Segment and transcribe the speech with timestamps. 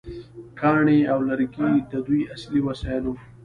[0.59, 3.15] کاڼي او لرګي د دوی اصلي وسایل وو.